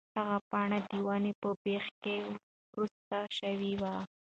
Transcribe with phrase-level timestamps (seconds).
[0.19, 2.17] هغه پاڼه د ونې په بېخ کې
[2.75, 3.95] ورسته شوې وه.